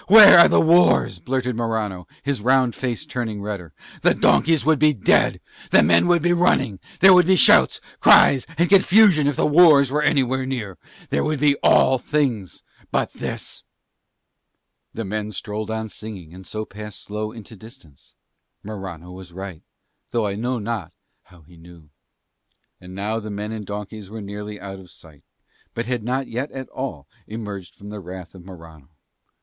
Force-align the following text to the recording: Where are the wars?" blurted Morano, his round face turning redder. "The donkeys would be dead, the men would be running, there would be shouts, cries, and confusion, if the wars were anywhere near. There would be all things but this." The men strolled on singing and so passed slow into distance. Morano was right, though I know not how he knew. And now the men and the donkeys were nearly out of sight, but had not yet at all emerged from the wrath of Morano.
Where 0.07 0.39
are 0.39 0.47
the 0.47 0.59
wars?" 0.59 1.19
blurted 1.19 1.55
Morano, 1.55 2.07
his 2.23 2.41
round 2.41 2.73
face 2.73 3.05
turning 3.05 3.39
redder. 3.39 3.71
"The 4.01 4.15
donkeys 4.15 4.65
would 4.65 4.79
be 4.79 4.95
dead, 4.95 5.39
the 5.69 5.83
men 5.83 6.07
would 6.07 6.23
be 6.23 6.33
running, 6.33 6.79
there 7.01 7.13
would 7.13 7.27
be 7.27 7.35
shouts, 7.35 7.79
cries, 7.99 8.47
and 8.57 8.67
confusion, 8.67 9.27
if 9.27 9.35
the 9.35 9.45
wars 9.45 9.91
were 9.91 10.01
anywhere 10.01 10.43
near. 10.43 10.79
There 11.11 11.23
would 11.23 11.39
be 11.39 11.55
all 11.61 11.99
things 11.99 12.63
but 12.89 13.13
this." 13.13 13.61
The 14.91 15.05
men 15.05 15.31
strolled 15.33 15.69
on 15.69 15.87
singing 15.87 16.33
and 16.33 16.47
so 16.47 16.65
passed 16.65 17.03
slow 17.03 17.31
into 17.31 17.55
distance. 17.55 18.15
Morano 18.63 19.11
was 19.11 19.31
right, 19.31 19.61
though 20.09 20.25
I 20.25 20.33
know 20.33 20.57
not 20.57 20.93
how 21.25 21.43
he 21.43 21.57
knew. 21.57 21.91
And 22.79 22.95
now 22.95 23.19
the 23.19 23.29
men 23.29 23.51
and 23.51 23.61
the 23.61 23.67
donkeys 23.67 24.09
were 24.09 24.19
nearly 24.21 24.59
out 24.59 24.79
of 24.79 24.89
sight, 24.89 25.21
but 25.75 25.85
had 25.85 26.01
not 26.03 26.27
yet 26.27 26.49
at 26.51 26.69
all 26.69 27.07
emerged 27.27 27.75
from 27.75 27.89
the 27.89 27.99
wrath 27.99 28.33
of 28.33 28.43
Morano. 28.43 28.89